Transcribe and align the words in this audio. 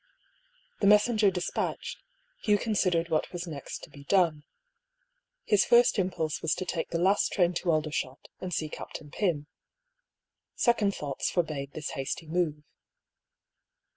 The 0.79 0.87
messenger 0.87 1.29
despatched, 1.29 2.01
Hugh 2.41 2.57
considered 2.57 3.09
what 3.09 3.31
was 3.31 3.45
next 3.45 3.83
to 3.83 3.89
be 3.91 4.03
done. 4.05 4.43
His 5.43 5.63
first 5.63 5.99
impulse 5.99 6.41
was 6.41 6.55
to 6.55 6.65
take 6.65 6.89
the 6.89 6.97
last 6.97 7.31
train 7.33 7.53
to 7.61 7.69
Aldershot, 7.69 8.27
and 8.39 8.51
see 8.51 8.67
Captain 8.67 9.11
Pym. 9.11 9.45
Second 10.55 10.95
thoughts 10.95 11.29
forbade 11.29 11.73
this 11.73 11.91
hasty 11.91 12.25
move. 12.25 12.63